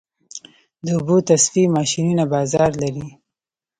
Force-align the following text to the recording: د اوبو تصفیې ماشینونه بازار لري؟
د 0.83 0.87
اوبو 0.97 1.17
تصفیې 1.29 1.65
ماشینونه 1.77 2.23
بازار 2.33 2.71
لري؟ 2.81 3.07